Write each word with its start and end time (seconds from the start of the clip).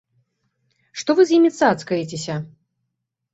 Што 1.01 1.15
вы 1.19 1.25
з 1.31 1.35
імі 1.37 1.51
цацкаецеся? 1.59 2.39